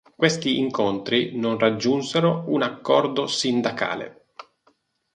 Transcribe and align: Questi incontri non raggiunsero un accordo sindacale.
Questi 0.15 0.57
incontri 0.57 1.37
non 1.37 1.59
raggiunsero 1.59 2.45
un 2.47 2.63
accordo 2.63 3.27
sindacale. 3.27 4.29